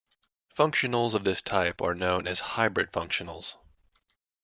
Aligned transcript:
Functionals 0.57 1.13
of 1.13 1.23
this 1.25 1.43
type 1.43 1.79
are 1.79 1.93
known 1.93 2.25
as 2.25 2.39
hybrid 2.39 2.91
functionals. 2.91 3.53